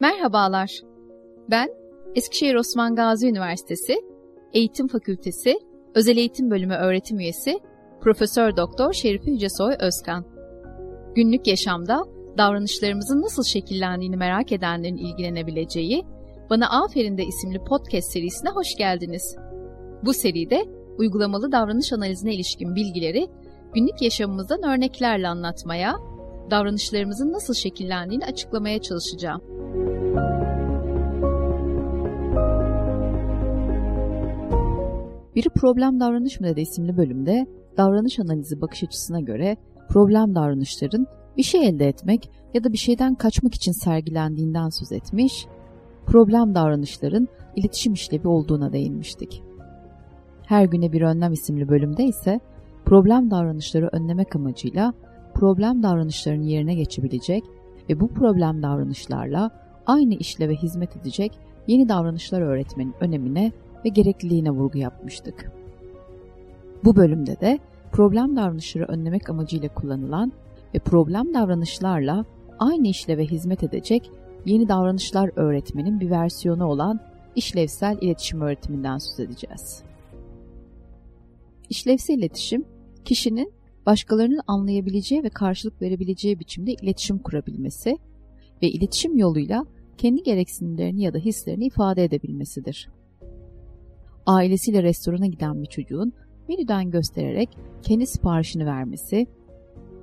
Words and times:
Merhabalar. 0.00 0.70
Ben 1.50 1.68
Eskişehir 2.14 2.54
Osman 2.54 2.94
Gazi 2.94 3.28
Üniversitesi 3.28 3.96
Eğitim 4.52 4.88
Fakültesi 4.88 5.54
Özel 5.94 6.16
Eğitim 6.16 6.50
Bölümü 6.50 6.74
öğretim 6.74 7.18
üyesi 7.18 7.60
Profesör 8.00 8.56
Doktor 8.56 8.92
Şerife 8.92 9.30
Yücesoy 9.30 9.74
Özkan. 9.80 10.24
Günlük 11.14 11.46
yaşamda 11.46 12.04
davranışlarımızın 12.38 13.22
nasıl 13.22 13.44
şekillendiğini 13.44 14.16
merak 14.16 14.52
edenlerin 14.52 14.96
ilgilenebileceği 14.96 16.04
Bana 16.50 16.82
Aferin 16.82 17.18
de 17.18 17.24
isimli 17.24 17.64
podcast 17.64 18.12
serisine 18.12 18.50
hoş 18.50 18.76
geldiniz. 18.78 19.36
Bu 20.04 20.12
seride 20.12 20.64
uygulamalı 20.98 21.52
davranış 21.52 21.92
analizine 21.92 22.34
ilişkin 22.34 22.74
bilgileri 22.74 23.28
günlük 23.74 24.02
yaşamımızdan 24.02 24.62
örneklerle 24.62 25.28
anlatmaya, 25.28 25.96
davranışlarımızın 26.50 27.32
nasıl 27.32 27.54
şekillendiğini 27.54 28.24
açıklamaya 28.24 28.82
çalışacağım. 28.82 29.40
Biri 35.34 35.48
Problem 35.48 36.00
Davranış 36.00 36.40
mı 36.40 36.46
dedi 36.46 36.60
isimli 36.60 36.96
bölümde 36.96 37.46
davranış 37.76 38.18
analizi 38.18 38.60
bakış 38.60 38.84
açısına 38.84 39.20
göre 39.20 39.56
problem 39.88 40.34
davranışların 40.34 41.06
bir 41.36 41.42
şey 41.42 41.68
elde 41.68 41.88
etmek 41.88 42.30
ya 42.54 42.64
da 42.64 42.72
bir 42.72 42.78
şeyden 42.78 43.14
kaçmak 43.14 43.54
için 43.54 43.84
sergilendiğinden 43.84 44.68
söz 44.68 44.92
etmiş, 44.92 45.46
problem 46.06 46.54
davranışların 46.54 47.28
iletişim 47.56 47.92
işlevi 47.92 48.28
olduğuna 48.28 48.72
değinmiştik. 48.72 49.42
Her 50.46 50.64
güne 50.64 50.92
bir 50.92 51.02
önlem 51.02 51.32
isimli 51.32 51.68
bölümde 51.68 52.04
ise 52.04 52.40
problem 52.88 53.30
davranışları 53.30 53.88
önlemek 53.92 54.36
amacıyla 54.36 54.94
problem 55.34 55.82
davranışlarının 55.82 56.42
yerine 56.42 56.74
geçebilecek 56.74 57.44
ve 57.90 58.00
bu 58.00 58.08
problem 58.08 58.62
davranışlarla 58.62 59.50
aynı 59.86 60.14
işleve 60.14 60.54
hizmet 60.54 60.96
edecek 60.96 61.32
yeni 61.66 61.88
davranışlar 61.88 62.40
öğretmenin 62.40 62.94
önemine 63.00 63.52
ve 63.84 63.88
gerekliliğine 63.88 64.50
vurgu 64.50 64.78
yapmıştık. 64.78 65.52
Bu 66.84 66.96
bölümde 66.96 67.40
de 67.40 67.58
problem 67.92 68.36
davranışları 68.36 68.84
önlemek 68.84 69.30
amacıyla 69.30 69.74
kullanılan 69.74 70.32
ve 70.74 70.78
problem 70.78 71.34
davranışlarla 71.34 72.24
aynı 72.58 72.88
işleve 72.88 73.24
hizmet 73.24 73.62
edecek 73.62 74.10
yeni 74.46 74.68
davranışlar 74.68 75.30
öğretmenin 75.36 76.00
bir 76.00 76.10
versiyonu 76.10 76.66
olan 76.66 77.00
işlevsel 77.36 77.98
iletişim 78.00 78.40
öğretiminden 78.40 78.98
söz 78.98 79.20
edeceğiz. 79.20 79.82
İşlevsel 81.70 82.14
iletişim, 82.18 82.64
kişinin 83.08 83.52
başkalarının 83.86 84.40
anlayabileceği 84.46 85.22
ve 85.22 85.28
karşılık 85.28 85.82
verebileceği 85.82 86.38
biçimde 86.38 86.72
iletişim 86.72 87.18
kurabilmesi 87.18 87.96
ve 88.62 88.68
iletişim 88.68 89.18
yoluyla 89.18 89.64
kendi 89.98 90.22
gereksinimlerini 90.22 91.02
ya 91.02 91.14
da 91.14 91.18
hislerini 91.18 91.66
ifade 91.66 92.04
edebilmesidir. 92.04 92.88
Ailesiyle 94.26 94.82
restorana 94.82 95.26
giden 95.26 95.62
bir 95.62 95.66
çocuğun 95.66 96.12
menüden 96.48 96.90
göstererek 96.90 97.48
kendi 97.82 98.06
siparişini 98.06 98.66
vermesi, 98.66 99.26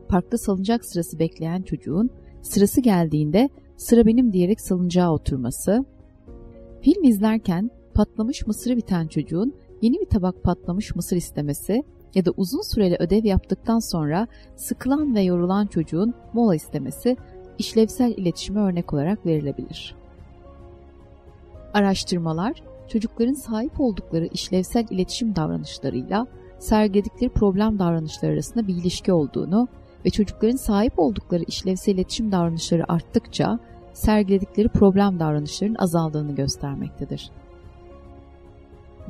parkta 0.09 0.37
salıncak 0.37 0.85
sırası 0.85 1.19
bekleyen 1.19 1.61
çocuğun 1.61 2.09
sırası 2.41 2.81
geldiğinde 2.81 3.49
sıra 3.77 4.05
benim 4.05 4.33
diyerek 4.33 4.61
salıncağa 4.61 5.11
oturması, 5.11 5.85
film 6.81 7.03
izlerken 7.03 7.69
patlamış 7.93 8.47
mısırı 8.47 8.77
biten 8.77 9.07
çocuğun 9.07 9.53
yeni 9.81 9.99
bir 9.99 10.05
tabak 10.05 10.43
patlamış 10.43 10.95
mısır 10.95 11.15
istemesi 11.15 11.83
ya 12.15 12.25
da 12.25 12.31
uzun 12.37 12.61
süreli 12.61 12.95
ödev 12.99 13.25
yaptıktan 13.25 13.79
sonra 13.79 14.27
sıkılan 14.55 15.15
ve 15.15 15.21
yorulan 15.21 15.67
çocuğun 15.67 16.13
mola 16.33 16.55
istemesi 16.55 17.17
işlevsel 17.57 18.11
iletişime 18.11 18.59
örnek 18.59 18.93
olarak 18.93 19.25
verilebilir. 19.25 19.95
Araştırmalar, 21.73 22.63
çocukların 22.87 23.33
sahip 23.33 23.79
oldukları 23.79 24.25
işlevsel 24.25 24.85
iletişim 24.89 25.35
davranışlarıyla 25.35 26.27
sergiledikleri 26.59 27.29
problem 27.29 27.79
davranışları 27.79 28.33
arasında 28.33 28.67
bir 28.67 28.75
ilişki 28.75 29.13
olduğunu 29.13 29.67
ve 30.05 30.09
çocukların 30.09 30.57
sahip 30.57 30.99
oldukları 30.99 31.43
işlevsel 31.43 31.93
iletişim 31.93 32.31
davranışları 32.31 32.91
arttıkça 32.91 33.59
sergiledikleri 33.93 34.69
problem 34.69 35.19
davranışlarının 35.19 35.75
azaldığını 35.79 36.35
göstermektedir. 36.35 37.31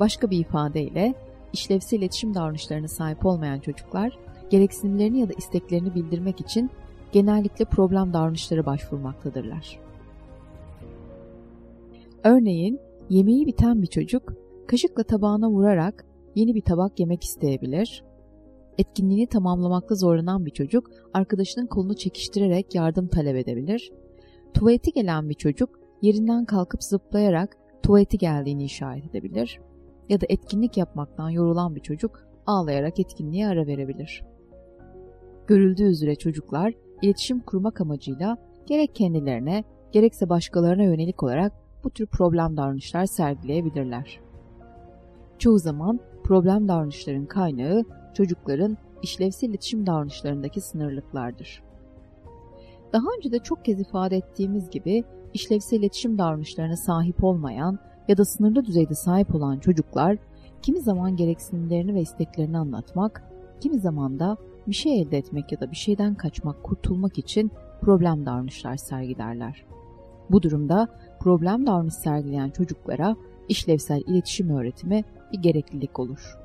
Başka 0.00 0.30
bir 0.30 0.38
ifadeyle 0.38 1.14
işlevsel 1.56 1.98
iletişim 1.98 2.34
davranışlarına 2.34 2.88
sahip 2.88 3.26
olmayan 3.26 3.58
çocuklar 3.58 4.18
gereksinimlerini 4.50 5.20
ya 5.20 5.28
da 5.28 5.32
isteklerini 5.38 5.94
bildirmek 5.94 6.40
için 6.40 6.70
genellikle 7.12 7.64
problem 7.64 8.12
davranışlara 8.12 8.66
başvurmaktadırlar. 8.66 9.80
Örneğin 12.24 12.80
yemeği 13.10 13.46
biten 13.46 13.82
bir 13.82 13.86
çocuk 13.86 14.32
kaşıkla 14.66 15.02
tabağına 15.02 15.50
vurarak 15.50 16.04
yeni 16.34 16.54
bir 16.54 16.60
tabak 16.60 17.00
yemek 17.00 17.24
isteyebilir. 17.24 18.04
Etkinliğini 18.78 19.26
tamamlamakta 19.26 19.94
zorlanan 19.94 20.46
bir 20.46 20.50
çocuk 20.50 20.90
arkadaşının 21.14 21.66
kolunu 21.66 21.96
çekiştirerek 21.96 22.74
yardım 22.74 23.08
talep 23.08 23.36
edebilir. 23.36 23.92
Tuvaleti 24.54 24.92
gelen 24.92 25.28
bir 25.28 25.34
çocuk 25.34 25.80
yerinden 26.02 26.44
kalkıp 26.44 26.82
zıplayarak 26.82 27.56
tuvaleti 27.82 28.18
geldiğini 28.18 28.64
işaret 28.64 29.04
edebilir. 29.04 29.60
Ya 30.08 30.20
da 30.20 30.26
etkinlik 30.28 30.76
yapmaktan 30.76 31.30
yorulan 31.30 31.76
bir 31.76 31.80
çocuk 31.80 32.26
ağlayarak 32.46 33.00
etkinliğe 33.00 33.48
ara 33.48 33.66
verebilir. 33.66 34.24
Görüldüğü 35.46 35.84
üzere 35.84 36.14
çocuklar 36.14 36.74
iletişim 37.02 37.40
kurmak 37.40 37.80
amacıyla 37.80 38.36
gerek 38.66 38.94
kendilerine 38.94 39.64
gerekse 39.92 40.28
başkalarına 40.28 40.82
yönelik 40.82 41.22
olarak 41.22 41.52
bu 41.84 41.90
tür 41.90 42.06
problem 42.06 42.56
davranışlar 42.56 43.06
sergileyebilirler. 43.06 44.20
Çoğu 45.38 45.58
zaman 45.58 46.00
problem 46.24 46.68
davranışların 46.68 47.26
kaynağı 47.26 47.84
çocukların 48.14 48.76
işlevsel 49.02 49.48
iletişim 49.48 49.86
davranışlarındaki 49.86 50.60
sınırlıklardır. 50.60 51.62
Daha 52.92 53.06
önce 53.18 53.32
de 53.32 53.38
çok 53.38 53.64
kez 53.64 53.80
ifade 53.80 54.16
ettiğimiz 54.16 54.70
gibi 54.70 55.04
işlevsel 55.34 55.78
iletişim 55.78 56.18
davranışlarına 56.18 56.76
sahip 56.76 57.24
olmayan 57.24 57.78
ya 58.08 58.16
da 58.16 58.24
sınırlı 58.24 58.64
düzeyde 58.64 58.94
sahip 58.94 59.34
olan 59.34 59.58
çocuklar 59.58 60.16
kimi 60.62 60.80
zaman 60.80 61.16
gereksinimlerini 61.16 61.94
ve 61.94 62.00
isteklerini 62.00 62.58
anlatmak, 62.58 63.22
kimi 63.60 63.78
zaman 63.78 64.18
da 64.18 64.36
bir 64.66 64.74
şey 64.74 65.00
elde 65.00 65.18
etmek 65.18 65.52
ya 65.52 65.60
da 65.60 65.70
bir 65.70 65.76
şeyden 65.76 66.14
kaçmak, 66.14 66.62
kurtulmak 66.62 67.18
için 67.18 67.50
problem 67.80 68.26
davranışlar 68.26 68.76
sergilerler. 68.76 69.64
Bu 70.30 70.42
durumda 70.42 70.88
problem 71.20 71.66
davranış 71.66 71.94
sergileyen 71.94 72.50
çocuklara 72.50 73.16
işlevsel 73.48 74.02
iletişim 74.06 74.50
öğretimi 74.50 75.04
bir 75.32 75.38
gereklilik 75.38 75.98
olur. 75.98 76.38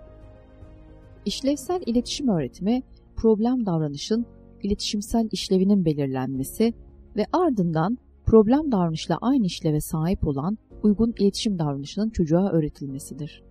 İşlevsel 1.25 1.81
iletişim 1.85 2.27
öğretimi, 2.27 2.83
problem 3.15 3.65
davranışın 3.65 4.25
iletişimsel 4.63 5.29
işlevinin 5.31 5.85
belirlenmesi 5.85 6.73
ve 7.15 7.25
ardından 7.33 7.97
problem 8.25 8.71
davranışla 8.71 9.17
aynı 9.21 9.45
işleve 9.45 9.81
sahip 9.81 10.27
olan 10.27 10.57
uygun 10.83 11.13
iletişim 11.19 11.59
davranışının 11.59 12.09
çocuğa 12.09 12.51
öğretilmesidir. 12.51 13.43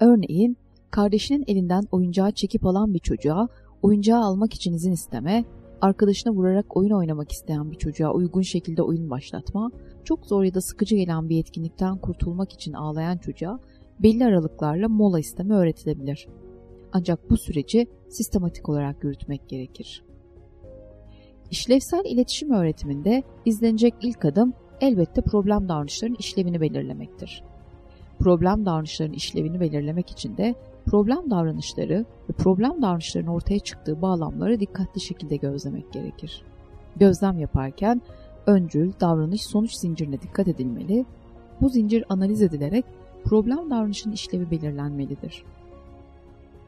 Örneğin, 0.00 0.56
kardeşinin 0.90 1.44
elinden 1.46 1.84
oyuncağı 1.92 2.32
çekip 2.32 2.66
alan 2.66 2.94
bir 2.94 2.98
çocuğa 2.98 3.48
oyuncağı 3.82 4.20
almak 4.20 4.54
için 4.54 4.72
izin 4.72 4.92
isteme, 4.92 5.44
arkadaşına 5.80 6.32
vurarak 6.32 6.76
oyun 6.76 6.90
oynamak 6.90 7.32
isteyen 7.32 7.70
bir 7.70 7.76
çocuğa 7.76 8.12
uygun 8.12 8.42
şekilde 8.42 8.82
oyun 8.82 9.10
başlatma, 9.10 9.70
çok 10.04 10.26
zor 10.26 10.44
ya 10.44 10.54
da 10.54 10.60
sıkıcı 10.60 10.96
gelen 10.96 11.28
bir 11.28 11.40
etkinlikten 11.40 11.98
kurtulmak 11.98 12.52
için 12.52 12.72
ağlayan 12.72 13.18
çocuğa 13.18 13.60
belli 14.02 14.24
aralıklarla 14.24 14.88
mola 14.88 15.20
isteme 15.20 15.54
öğretilebilir. 15.54 16.28
Ancak 16.92 17.30
bu 17.30 17.36
süreci 17.36 17.86
sistematik 18.08 18.68
olarak 18.68 19.04
yürütmek 19.04 19.48
gerekir. 19.48 20.04
İşlevsel 21.50 22.04
iletişim 22.04 22.50
öğretiminde 22.50 23.22
izlenecek 23.44 23.94
ilk 24.02 24.24
adım 24.24 24.54
elbette 24.84 25.22
problem 25.22 25.68
davranışlarının 25.68 26.16
işlevini 26.20 26.60
belirlemektir. 26.60 27.42
Problem 28.18 28.66
davranışlarının 28.66 29.14
işlevini 29.14 29.60
belirlemek 29.60 30.10
için 30.10 30.36
de 30.36 30.54
problem 30.86 31.30
davranışları 31.30 32.04
ve 32.30 32.32
problem 32.32 32.82
davranışlarının 32.82 33.30
ortaya 33.30 33.58
çıktığı 33.58 34.02
bağlamları 34.02 34.60
dikkatli 34.60 35.00
şekilde 35.00 35.36
gözlemek 35.36 35.92
gerekir. 35.92 36.42
Gözlem 36.96 37.38
yaparken 37.38 38.02
öncül, 38.46 38.92
davranış, 39.00 39.42
sonuç 39.42 39.74
zincirine 39.74 40.22
dikkat 40.22 40.48
edilmeli, 40.48 41.04
bu 41.60 41.68
zincir 41.68 42.04
analiz 42.08 42.42
edilerek 42.42 42.84
problem 43.24 43.70
davranışının 43.70 44.14
işlevi 44.14 44.50
belirlenmelidir. 44.50 45.44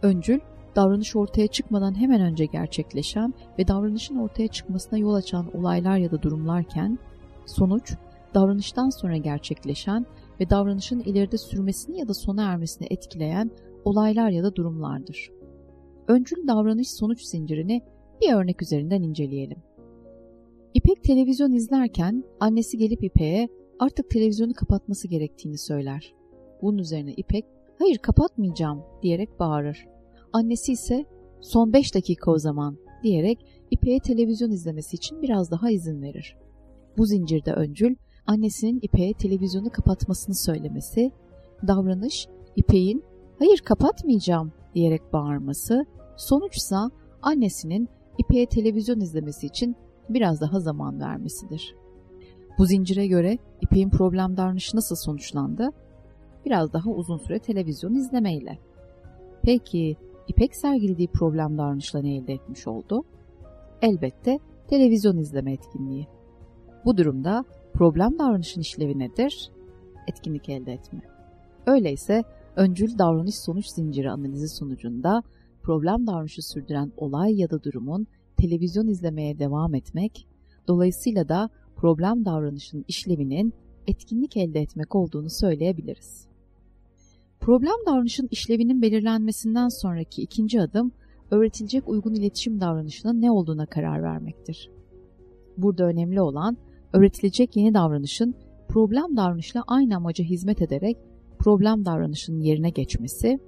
Öncül, 0.03 0.41
davranış 0.77 1.17
ortaya 1.17 1.47
çıkmadan 1.47 2.01
hemen 2.01 2.21
önce 2.21 2.45
gerçekleşen 2.47 3.35
ve 3.59 3.69
davranışın 3.69 4.17
ortaya 4.17 4.49
çıkmasına 4.49 4.99
yol 4.99 5.15
açan 5.15 5.47
olaylar 5.59 5.97
ya 5.97 6.11
da 6.11 6.23
durumlarken, 6.23 6.99
sonuç, 7.47 7.95
davranıştan 8.37 8.91
sonra 8.91 9.17
gerçekleşen 9.17 10.07
ve 10.41 10.51
davranışın 10.51 11.01
ileride 11.01 11.39
sürmesini 11.39 11.99
ya 11.99 12.09
da 12.09 12.15
sona 12.15 12.45
ermesini 12.45 12.87
etkileyen 12.91 13.51
olaylar 13.85 14.31
ya 14.31 14.45
da 14.45 14.55
durumlardır. 14.55 15.31
öncül 16.09 16.47
davranış 16.49 16.91
sonuç 16.91 17.23
zincirini 17.23 17.83
bir 18.21 18.33
örnek 18.33 18.63
üzerinden 18.63 19.03
inceleyelim. 19.03 19.59
İpek 20.75 21.05
televizyon 21.05 21.53
izlerken 21.53 22.25
annesi 22.41 22.79
gelip 22.79 23.05
İpek'e 23.05 23.49
artık 23.79 24.11
televizyonu 24.11 24.55
kapatması 24.55 25.09
gerektiğini 25.09 25.59
söyler. 25.59 26.15
Bunun 26.63 26.79
üzerine 26.79 27.13
İpek, 27.13 27.45
hayır 27.79 27.99
kapatmayacağım 27.99 28.83
diyerek 29.03 29.41
bağırır. 29.41 29.87
Annesi 30.33 30.73
ise 30.73 31.05
son 31.41 31.73
5 31.73 31.95
dakika 31.95 32.31
o 32.31 32.39
zaman 32.39 32.77
diyerek 33.03 33.47
İpek'e 33.71 33.99
televizyon 33.99 34.51
izlemesi 34.51 34.97
için 34.97 35.23
biraz 35.23 35.51
daha 35.51 35.71
izin 35.71 36.03
verir. 36.03 36.37
Bu 36.99 37.07
zincirde 37.07 37.53
öncül 37.53 37.97
annesinin 38.27 38.79
İpek'e 38.83 39.13
televizyonu 39.19 39.71
kapatmasını 39.71 40.35
söylemesi, 40.35 41.13
davranış 41.67 42.29
İpek'in 42.57 43.05
hayır 43.39 43.59
kapatmayacağım 43.59 44.53
diyerek 44.75 45.13
bağırması, 45.13 45.87
sonuçsa 46.17 46.91
annesinin 47.23 47.89
İpek'e 48.19 48.47
televizyon 48.47 49.01
izlemesi 49.01 49.47
için 49.47 49.77
biraz 50.09 50.41
daha 50.41 50.61
zaman 50.61 51.01
vermesidir. 51.01 51.75
Bu 52.59 52.67
zincire 52.67 53.07
göre 53.07 53.39
İpek'in 53.61 53.91
problem 53.91 54.37
davranışı 54.37 54.77
nasıl 54.77 54.97
sonuçlandı? 54.97 55.71
Biraz 56.45 56.73
daha 56.73 56.91
uzun 56.91 57.19
süre 57.19 57.39
televizyon 57.39 57.95
izlemeyle. 57.95 58.59
Peki 59.43 59.97
İpek 60.29 60.57
sergilediği 60.57 61.09
problem 61.09 61.59
davranışla 61.59 62.03
ne 62.03 62.17
elde 62.17 62.33
etmiş 62.33 62.67
oldu? 62.67 63.05
Elbette 63.83 64.39
televizyon 64.69 65.17
izleme 65.17 65.53
etkinliği. 65.53 66.07
Bu 66.85 66.97
durumda 66.97 67.45
problem 67.77 68.19
davranışın 68.19 68.61
işlevi 68.61 68.99
nedir? 68.99 69.51
Etkinlik 70.09 70.49
elde 70.49 70.73
etme. 70.73 71.01
Öyleyse 71.67 72.25
öncül 72.57 72.99
davranış 72.99 73.35
sonuç 73.35 73.67
zinciri 73.67 74.11
analizi 74.11 74.49
sonucunda 74.49 75.23
problem 75.63 76.07
davranışı 76.07 76.43
sürdüren 76.43 76.93
olay 76.97 77.41
ya 77.41 77.51
da 77.51 77.63
durumun 77.63 78.07
televizyon 78.37 78.89
izlemeye 78.89 79.39
devam 79.39 79.75
etmek, 79.75 80.27
dolayısıyla 80.69 81.29
da 81.29 81.51
problem 81.77 82.25
davranışının 82.25 82.85
işlevinin 82.89 83.55
etkinlik 83.87 84.37
elde 84.37 84.61
etmek 84.61 84.95
olduğunu 84.95 85.31
söyleyebiliriz. 85.31 86.27
Problem 87.41 87.77
davranışın 87.87 88.29
işlevinin 88.31 88.83
belirlenmesinden 88.83 89.69
sonraki 89.69 90.23
ikinci 90.23 90.61
adım, 90.61 90.93
öğretilecek 91.31 91.89
uygun 91.89 92.15
iletişim 92.15 92.61
davranışının 92.61 93.23
ne 93.23 93.31
olduğuna 93.31 93.67
karar 93.67 94.03
vermektir. 94.03 94.71
Burada 95.57 95.85
önemli 95.85 96.21
olan, 96.21 96.57
öğretilecek 96.93 97.57
yeni 97.57 97.75
davranışın 97.75 98.35
problem 98.69 99.17
davranışla 99.17 99.65
aynı 99.67 99.97
amaca 99.97 100.25
hizmet 100.25 100.63
ederek 100.63 100.97
problem 101.39 101.85
davranışının 101.85 102.41
yerine 102.41 102.71
geçmesi, 102.71 103.39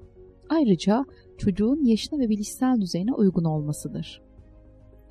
ayrıca 0.48 1.04
çocuğun 1.38 1.84
yaşına 1.84 2.18
ve 2.18 2.28
bilişsel 2.28 2.80
düzeyine 2.80 3.12
uygun 3.12 3.44
olmasıdır. 3.44 4.22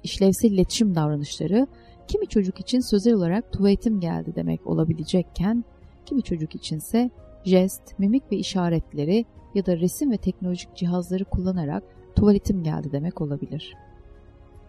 İşlevsel 0.03 0.51
iletişim 0.51 0.95
davranışları 0.95 1.67
kimi 2.07 2.27
çocuk 2.27 2.59
için 2.59 2.79
sözel 2.79 3.13
olarak 3.13 3.53
tuvaletim 3.53 3.99
geldi 3.99 4.33
demek 4.35 4.67
olabilecekken, 4.67 5.63
kimi 6.05 6.23
çocuk 6.23 6.55
içinse 6.55 7.09
jest, 7.43 7.99
mimik 7.99 8.31
ve 8.31 8.37
işaretleri 8.37 9.25
ya 9.55 9.65
da 9.65 9.77
resim 9.77 10.11
ve 10.11 10.17
teknolojik 10.17 10.75
cihazları 10.75 11.25
kullanarak 11.25 11.83
tuvaletim 12.15 12.63
geldi 12.63 12.91
demek 12.91 13.21
olabilir. 13.21 13.73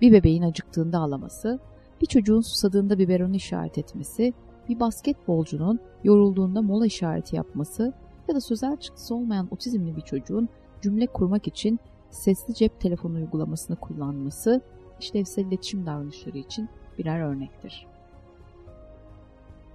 Bir 0.00 0.12
bebeğin 0.12 0.42
acıktığında 0.42 0.98
ağlaması, 0.98 1.60
bir 2.00 2.06
çocuğun 2.06 2.40
susadığında 2.40 2.98
biberonu 2.98 3.36
işaret 3.36 3.78
etmesi, 3.78 4.32
bir 4.68 4.80
basketbolcunun 4.80 5.80
yorulduğunda 6.04 6.62
mola 6.62 6.86
işareti 6.86 7.36
yapması 7.36 7.92
ya 8.28 8.34
da 8.34 8.40
sözel 8.40 8.76
çıktısı 8.76 9.14
olmayan 9.14 9.48
otizmli 9.50 9.96
bir 9.96 10.00
çocuğun 10.00 10.48
cümle 10.82 11.06
kurmak 11.06 11.46
için 11.46 11.78
sesli 12.10 12.54
cep 12.54 12.80
telefonu 12.80 13.16
uygulamasını 13.16 13.76
kullanması 13.76 14.60
işlevsel 15.00 15.44
iletişim 15.44 15.86
davranışları 15.86 16.38
için 16.38 16.68
birer 16.98 17.20
örnektir. 17.20 17.86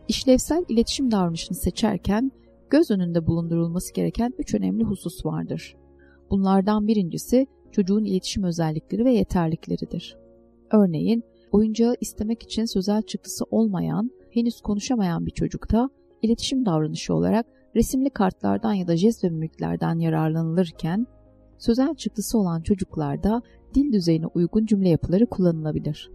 İşlevsel 0.07 0.65
iletişim 0.69 1.11
davranışını 1.11 1.57
seçerken 1.57 2.31
göz 2.69 2.91
önünde 2.91 3.27
bulundurulması 3.27 3.93
gereken 3.93 4.33
üç 4.37 4.55
önemli 4.55 4.83
husus 4.83 5.25
vardır. 5.25 5.75
Bunlardan 6.29 6.87
birincisi 6.87 7.47
çocuğun 7.71 8.05
iletişim 8.05 8.43
özellikleri 8.43 9.05
ve 9.05 9.13
yeterlikleridir. 9.13 10.17
Örneğin 10.71 11.23
oyuncağı 11.53 11.95
istemek 12.01 12.43
için 12.43 12.65
sözel 12.65 13.01
çıktısı 13.01 13.45
olmayan, 13.51 14.11
henüz 14.31 14.61
konuşamayan 14.61 15.25
bir 15.25 15.31
çocukta 15.31 15.89
iletişim 16.21 16.65
davranışı 16.65 17.13
olarak 17.13 17.45
resimli 17.75 18.09
kartlardan 18.09 18.73
ya 18.73 18.87
da 18.87 18.97
jest 18.97 19.23
ve 19.23 19.29
mimiklerden 19.29 19.99
yararlanılırken, 19.99 21.07
sözel 21.57 21.95
çıktısı 21.95 22.37
olan 22.37 22.61
çocuklarda 22.61 23.41
dil 23.73 23.93
düzeyine 23.93 24.27
uygun 24.27 24.65
cümle 24.65 24.89
yapıları 24.89 25.25
kullanılabilir. 25.25 26.11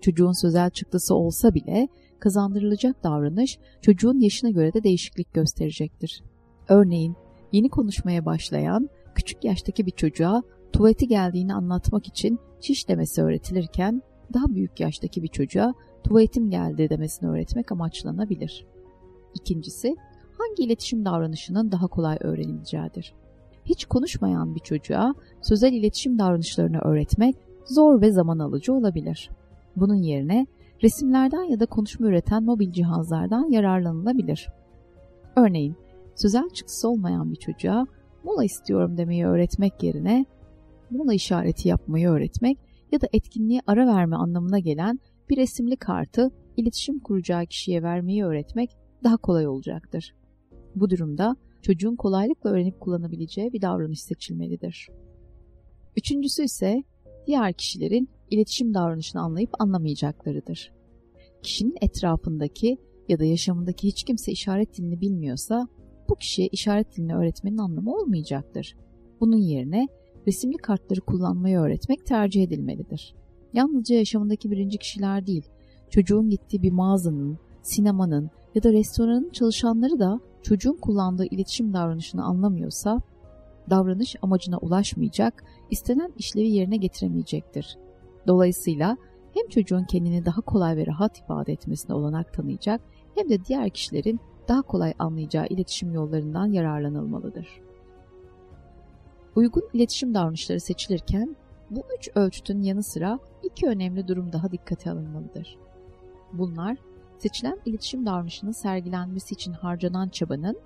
Çocuğun 0.00 0.32
sözel 0.32 0.70
çıktısı 0.70 1.14
olsa 1.14 1.54
bile 1.54 1.88
kazandırılacak 2.18 3.04
davranış 3.04 3.58
çocuğun 3.82 4.18
yaşına 4.18 4.50
göre 4.50 4.72
de 4.72 4.82
değişiklik 4.82 5.34
gösterecektir. 5.34 6.22
Örneğin 6.68 7.16
yeni 7.52 7.68
konuşmaya 7.68 8.24
başlayan 8.24 8.88
küçük 9.14 9.44
yaştaki 9.44 9.86
bir 9.86 9.90
çocuğa 9.90 10.42
tuvaleti 10.72 11.08
geldiğini 11.08 11.54
anlatmak 11.54 12.06
için 12.06 12.38
çiş 12.60 12.88
demesi 12.88 13.22
öğretilirken 13.22 14.02
daha 14.34 14.54
büyük 14.54 14.80
yaştaki 14.80 15.22
bir 15.22 15.28
çocuğa 15.28 15.74
tuvaletim 16.04 16.50
geldi 16.50 16.90
demesini 16.90 17.30
öğretmek 17.30 17.72
amaçlanabilir. 17.72 18.66
İkincisi, 19.34 19.96
hangi 20.38 20.62
iletişim 20.62 21.04
davranışının 21.04 21.72
daha 21.72 21.86
kolay 21.86 22.16
öğrenileceğidir. 22.20 23.14
Hiç 23.64 23.84
konuşmayan 23.84 24.54
bir 24.54 24.60
çocuğa 24.60 25.14
sözel 25.42 25.72
iletişim 25.72 26.18
davranışlarını 26.18 26.78
öğretmek 26.78 27.36
zor 27.64 28.00
ve 28.00 28.12
zaman 28.12 28.38
alıcı 28.38 28.72
olabilir. 28.72 29.30
Bunun 29.76 29.94
yerine 29.94 30.46
resimlerden 30.82 31.42
ya 31.42 31.60
da 31.60 31.66
konuşma 31.66 32.06
üreten 32.06 32.42
mobil 32.42 32.72
cihazlardan 32.72 33.50
yararlanılabilir. 33.50 34.48
Örneğin, 35.36 35.76
sözel 36.14 36.48
çıktısı 36.48 36.88
olmayan 36.88 37.30
bir 37.30 37.36
çocuğa 37.36 37.86
mola 38.24 38.44
istiyorum 38.44 38.96
demeyi 38.96 39.26
öğretmek 39.26 39.82
yerine 39.82 40.26
mola 40.90 41.14
işareti 41.14 41.68
yapmayı 41.68 42.08
öğretmek 42.08 42.58
ya 42.92 43.00
da 43.00 43.06
etkinliğe 43.12 43.60
ara 43.66 43.86
verme 43.86 44.16
anlamına 44.16 44.58
gelen 44.58 45.00
bir 45.30 45.36
resimli 45.36 45.76
kartı 45.76 46.30
iletişim 46.56 47.00
kuracağı 47.00 47.46
kişiye 47.46 47.82
vermeyi 47.82 48.24
öğretmek 48.24 48.70
daha 49.04 49.16
kolay 49.16 49.48
olacaktır. 49.48 50.14
Bu 50.74 50.90
durumda 50.90 51.36
çocuğun 51.62 51.96
kolaylıkla 51.96 52.50
öğrenip 52.50 52.80
kullanabileceği 52.80 53.52
bir 53.52 53.62
davranış 53.62 54.02
seçilmelidir. 54.02 54.88
Üçüncüsü 55.96 56.44
ise 56.44 56.82
diğer 57.26 57.52
kişilerin 57.52 58.08
iletişim 58.30 58.74
davranışını 58.74 59.22
anlayıp 59.22 59.50
anlamayacaklarıdır. 59.58 60.72
Kişinin 61.42 61.76
etrafındaki 61.80 62.78
ya 63.08 63.18
da 63.18 63.24
yaşamındaki 63.24 63.88
hiç 63.88 64.04
kimse 64.04 64.32
işaret 64.32 64.76
dilini 64.76 65.00
bilmiyorsa 65.00 65.68
bu 66.08 66.14
kişiye 66.14 66.48
işaret 66.48 66.96
dilini 66.96 67.16
öğretmenin 67.16 67.58
anlamı 67.58 67.94
olmayacaktır. 67.94 68.76
Bunun 69.20 69.36
yerine 69.36 69.88
resimli 70.26 70.56
kartları 70.56 71.00
kullanmayı 71.00 71.58
öğretmek 71.58 72.06
tercih 72.06 72.42
edilmelidir. 72.42 73.14
Yalnızca 73.52 73.96
yaşamındaki 73.96 74.50
birinci 74.50 74.78
kişiler 74.78 75.26
değil, 75.26 75.44
çocuğun 75.90 76.28
gittiği 76.28 76.62
bir 76.62 76.72
mağazanın, 76.72 77.38
sinemanın 77.62 78.30
ya 78.54 78.62
da 78.62 78.72
restoranın 78.72 79.30
çalışanları 79.30 79.98
da 79.98 80.20
çocuğun 80.42 80.76
kullandığı 80.76 81.24
iletişim 81.24 81.72
davranışını 81.72 82.24
anlamıyorsa, 82.24 83.00
davranış 83.70 84.16
amacına 84.22 84.58
ulaşmayacak, 84.58 85.44
istenen 85.70 86.12
işlevi 86.18 86.48
yerine 86.48 86.76
getiremeyecektir. 86.76 87.78
Dolayısıyla 88.26 88.96
hem 89.34 89.48
çocuğun 89.48 89.84
kendini 89.84 90.24
daha 90.24 90.40
kolay 90.40 90.76
ve 90.76 90.86
rahat 90.86 91.18
ifade 91.18 91.52
etmesine 91.52 91.96
olanak 91.96 92.32
tanıyacak 92.32 92.80
hem 93.14 93.28
de 93.28 93.44
diğer 93.44 93.70
kişilerin 93.70 94.20
daha 94.48 94.62
kolay 94.62 94.94
anlayacağı 94.98 95.46
iletişim 95.46 95.92
yollarından 95.92 96.46
yararlanılmalıdır. 96.46 97.60
Uygun 99.36 99.62
iletişim 99.72 100.14
davranışları 100.14 100.60
seçilirken 100.60 101.36
bu 101.70 101.82
üç 101.98 102.10
ölçütün 102.14 102.62
yanı 102.62 102.82
sıra 102.82 103.18
iki 103.42 103.66
önemli 103.66 104.08
durum 104.08 104.32
daha 104.32 104.52
dikkate 104.52 104.90
alınmalıdır. 104.90 105.58
Bunlar 106.32 106.78
seçilen 107.18 107.58
iletişim 107.66 108.06
davranışının 108.06 108.52
sergilenmesi 108.52 109.34
için 109.34 109.52
harcanan 109.52 110.08
çabanın 110.08 110.56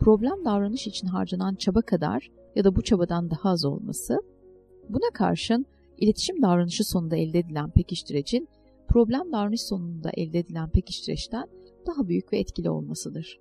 problem 0.00 0.44
davranış 0.44 0.86
için 0.86 1.06
harcanan 1.06 1.54
çaba 1.54 1.82
kadar 1.82 2.30
ya 2.56 2.64
da 2.64 2.76
bu 2.76 2.82
çabadan 2.82 3.30
daha 3.30 3.50
az 3.50 3.64
olması, 3.64 4.16
buna 4.88 5.10
karşın 5.14 5.66
iletişim 5.98 6.42
davranışı 6.42 6.84
sonunda 6.84 7.16
elde 7.16 7.38
edilen 7.38 7.70
pekiştirecin 7.70 8.48
problem 8.88 9.32
davranış 9.32 9.62
sonunda 9.62 10.10
elde 10.14 10.38
edilen 10.38 10.70
pekiştireçten 10.70 11.48
daha 11.86 12.08
büyük 12.08 12.32
ve 12.32 12.38
etkili 12.38 12.70
olmasıdır. 12.70 13.38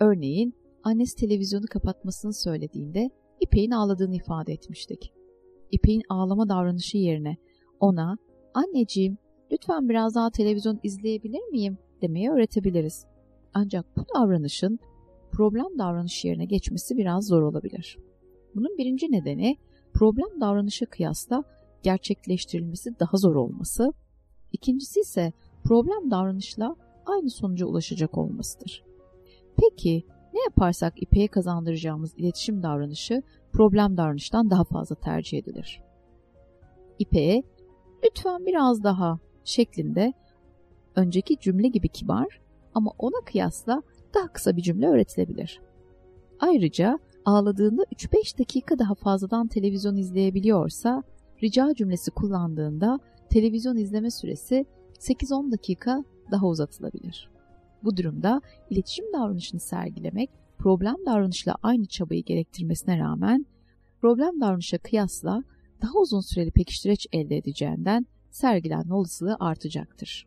Örneğin 0.00 0.54
annesi 0.82 1.16
televizyonu 1.16 1.64
kapatmasını 1.70 2.34
söylediğinde 2.34 3.10
İpek'in 3.40 3.70
ağladığını 3.70 4.14
ifade 4.16 4.52
etmiştik. 4.52 5.12
İpek'in 5.70 6.02
ağlama 6.08 6.48
davranışı 6.48 6.98
yerine 6.98 7.36
ona 7.80 8.18
anneciğim 8.54 9.18
lütfen 9.52 9.88
biraz 9.88 10.14
daha 10.14 10.30
televizyon 10.30 10.80
izleyebilir 10.82 11.42
miyim 11.50 11.78
demeyi 12.02 12.30
öğretebiliriz. 12.30 13.06
Ancak 13.54 13.96
bu 13.96 14.04
davranışın 14.14 14.78
problem 15.32 15.78
davranış 15.78 16.24
yerine 16.24 16.44
geçmesi 16.44 16.96
biraz 16.96 17.26
zor 17.26 17.42
olabilir. 17.42 17.98
Bunun 18.54 18.78
birinci 18.78 19.12
nedeni 19.12 19.56
problem 19.94 20.40
davranışa 20.40 20.86
kıyasla 20.86 21.44
gerçekleştirilmesi 21.82 22.90
daha 23.00 23.16
zor 23.16 23.34
olması, 23.34 23.92
ikincisi 24.52 25.00
ise 25.00 25.32
problem 25.64 26.10
davranışla 26.10 26.76
aynı 27.06 27.30
sonuca 27.30 27.66
ulaşacak 27.66 28.18
olmasıdır. 28.18 28.84
Peki 29.56 30.04
yaparsak 30.46 31.02
İpek'e 31.02 31.28
kazandıracağımız 31.28 32.14
iletişim 32.16 32.62
davranışı 32.62 33.22
problem 33.52 33.96
davranıştan 33.96 34.50
daha 34.50 34.64
fazla 34.64 34.96
tercih 34.96 35.38
edilir? 35.38 35.82
İpek'e 36.98 37.42
lütfen 38.04 38.46
biraz 38.46 38.84
daha 38.84 39.18
şeklinde 39.44 40.12
önceki 40.96 41.38
cümle 41.38 41.68
gibi 41.68 41.88
kibar 41.88 42.40
ama 42.74 42.90
ona 42.98 43.24
kıyasla 43.24 43.82
daha 44.14 44.32
kısa 44.32 44.56
bir 44.56 44.62
cümle 44.62 44.88
öğretilebilir. 44.88 45.60
Ayrıca 46.40 46.98
ağladığında 47.24 47.82
3-5 47.82 48.38
dakika 48.38 48.78
daha 48.78 48.94
fazladan 48.94 49.46
televizyon 49.46 49.96
izleyebiliyorsa 49.96 51.02
rica 51.42 51.74
cümlesi 51.74 52.10
kullandığında 52.10 52.98
televizyon 53.30 53.76
izleme 53.76 54.10
süresi 54.10 54.66
8-10 54.98 55.52
dakika 55.52 56.04
daha 56.30 56.46
uzatılabilir. 56.46 57.35
Bu 57.84 57.96
durumda 57.96 58.40
iletişim 58.70 59.12
davranışını 59.12 59.60
sergilemek 59.60 60.30
problem 60.58 60.96
davranışla 61.06 61.54
aynı 61.62 61.86
çabayı 61.86 62.24
gerektirmesine 62.24 62.98
rağmen 62.98 63.46
problem 64.00 64.40
davranışa 64.40 64.78
kıyasla 64.78 65.42
daha 65.82 65.98
uzun 65.98 66.20
süreli 66.20 66.50
pekiştireç 66.50 67.06
elde 67.12 67.36
edeceğinden 67.36 68.06
sergilenme 68.30 68.94
olasılığı 68.94 69.36
artacaktır. 69.40 70.26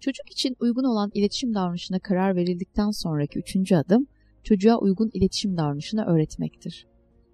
Çocuk 0.00 0.30
için 0.30 0.56
uygun 0.60 0.84
olan 0.84 1.10
iletişim 1.14 1.54
davranışına 1.54 1.98
karar 1.98 2.36
verildikten 2.36 2.90
sonraki 2.90 3.38
üçüncü 3.38 3.76
adım, 3.76 4.06
çocuğa 4.42 4.78
uygun 4.78 5.10
iletişim 5.14 5.56
davranışını 5.56 6.04
öğretmektir. 6.04 6.86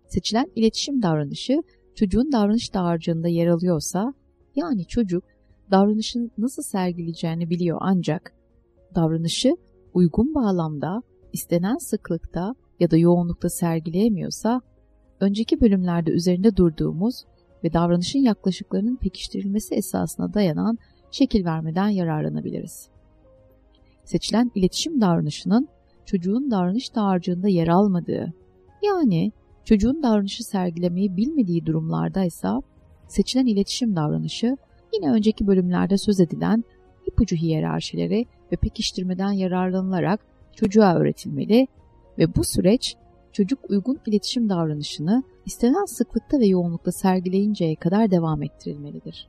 Seçilen 0.06 0.46
iletişim 0.56 1.02
davranışı 1.02 1.62
çocuğun 1.94 2.32
davranış 2.32 2.74
dağarcığında 2.74 3.28
yer 3.28 3.46
alıyorsa, 3.46 4.14
yani 4.56 4.86
çocuk 4.86 5.24
davranışın 5.70 6.30
nasıl 6.38 6.62
sergileyeceğini 6.62 7.50
biliyor 7.50 7.78
ancak 7.80 8.32
davranışı 8.94 9.56
uygun 9.94 10.34
bağlamda, 10.34 11.02
istenen 11.32 11.76
sıklıkta 11.76 12.54
ya 12.80 12.90
da 12.90 12.96
yoğunlukta 12.96 13.48
sergileyemiyorsa, 13.48 14.60
önceki 15.20 15.60
bölümlerde 15.60 16.10
üzerinde 16.10 16.56
durduğumuz 16.56 17.24
ve 17.64 17.72
davranışın 17.72 18.18
yaklaşıklarının 18.18 18.96
pekiştirilmesi 18.96 19.74
esasına 19.74 20.34
dayanan 20.34 20.78
şekil 21.10 21.44
vermeden 21.44 21.88
yararlanabiliriz. 21.88 22.88
Seçilen 24.04 24.50
iletişim 24.54 25.00
davranışının 25.00 25.68
çocuğun 26.06 26.50
davranış 26.50 26.94
dağarcığında 26.94 27.48
yer 27.48 27.68
almadığı, 27.68 28.32
yani 28.82 29.32
çocuğun 29.64 30.02
davranışı 30.02 30.44
sergilemeyi 30.44 31.16
bilmediği 31.16 31.66
durumlardaysa 31.66 32.60
seçilen 33.08 33.46
iletişim 33.46 33.96
davranışı 33.96 34.56
yine 34.94 35.12
önceki 35.12 35.46
bölümlerde 35.46 35.98
söz 35.98 36.20
edilen 36.20 36.64
ipucu 37.06 37.36
hiyerarşileri 37.36 38.26
ve 38.52 38.56
pekiştirmeden 38.56 39.32
yararlanılarak 39.32 40.20
çocuğa 40.56 40.94
öğretilmeli 40.94 41.68
ve 42.18 42.34
bu 42.34 42.44
süreç 42.44 42.96
çocuk 43.32 43.70
uygun 43.70 43.98
iletişim 44.06 44.48
davranışını 44.48 45.22
istenen 45.46 45.84
sıklıkta 45.84 46.38
ve 46.38 46.46
yoğunlukta 46.46 46.92
sergileyinceye 46.92 47.76
kadar 47.76 48.10
devam 48.10 48.42
ettirilmelidir. 48.42 49.28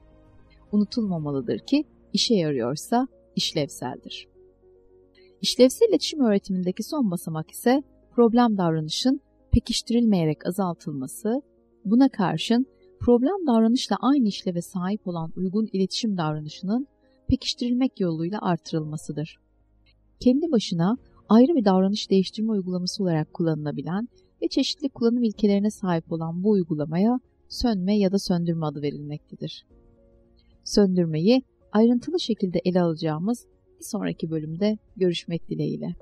Unutulmamalıdır 0.71 1.59
ki 1.59 1.83
işe 2.13 2.35
yarıyorsa 2.35 3.07
işlevseldir. 3.35 4.27
İşlevsel 5.41 5.89
iletişim 5.89 6.19
öğretimindeki 6.19 6.83
son 6.83 7.11
basamak 7.11 7.51
ise 7.51 7.83
problem 8.15 8.57
davranışın 8.57 9.21
pekiştirilmeyerek 9.51 10.45
azaltılması, 10.47 11.41
buna 11.85 12.09
karşın 12.09 12.67
problem 13.03 13.47
davranışla 13.47 13.95
aynı 14.01 14.27
işleve 14.27 14.61
sahip 14.61 15.07
olan 15.07 15.31
uygun 15.35 15.69
iletişim 15.73 16.17
davranışının 16.17 16.87
pekiştirilmek 17.27 17.99
yoluyla 17.99 18.41
artırılmasıdır. 18.41 19.37
Kendi 20.19 20.51
başına 20.51 20.97
ayrı 21.29 21.55
bir 21.55 21.65
davranış 21.65 22.09
değiştirme 22.09 22.51
uygulaması 22.51 23.03
olarak 23.03 23.33
kullanılabilen 23.33 24.07
ve 24.41 24.47
çeşitli 24.47 24.89
kullanım 24.89 25.23
ilkelerine 25.23 25.69
sahip 25.69 26.11
olan 26.11 26.43
bu 26.43 26.49
uygulamaya 26.49 27.19
sönme 27.49 27.97
ya 27.97 28.11
da 28.11 28.19
söndürme 28.19 28.65
adı 28.65 28.81
verilmektedir. 28.81 29.65
Söndürmeyi 30.63 31.43
ayrıntılı 31.71 32.19
şekilde 32.19 32.61
ele 32.65 32.81
alacağımız 32.81 33.45
bir 33.79 33.85
sonraki 33.85 34.31
bölümde 34.31 34.77
görüşmek 34.95 35.49
dileğiyle. 35.49 35.95